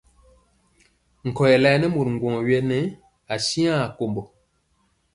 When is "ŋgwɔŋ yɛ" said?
2.15-2.57